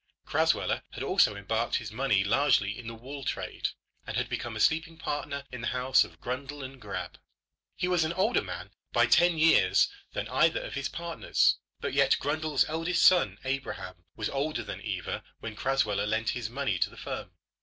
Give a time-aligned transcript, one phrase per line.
[0.25, 3.69] Crasweller had also embarked his money largely in the wool trade,
[4.07, 7.19] and had become a sleeping partner in the house of Grundle & Grabbe.
[7.75, 12.17] He was an older man by ten years than either of his partners, but yet
[12.19, 16.97] Grundle's eldest son Abraham was older than Eva when Crasweller lent his money to the
[16.97, 17.33] firm.